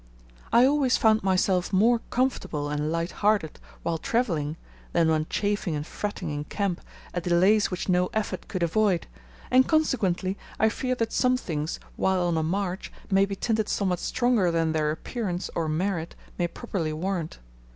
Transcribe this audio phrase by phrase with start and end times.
[0.51, 4.57] I always found myself more comfortable and lighthearted while travelling
[4.93, 6.81] than when chafing and fretting in camp
[7.13, 9.05] at delays which no effort could avoid,
[9.51, 13.99] and consequently I fear that some things, while on a march, may be tinted somewhat
[13.99, 17.37] stronger than their appearance or merit may properly warrant.